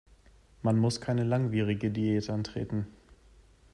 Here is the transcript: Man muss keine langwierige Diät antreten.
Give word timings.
Man 0.63 0.79
muss 0.79 0.99
keine 0.99 1.23
langwierige 1.23 1.91
Diät 1.91 2.27
antreten. 2.31 2.87